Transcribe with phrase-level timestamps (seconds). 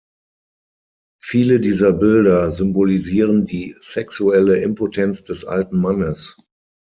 [1.21, 6.37] Viele dieser Bilder symbolisieren die sexuelle Impotenz des alten Mannes.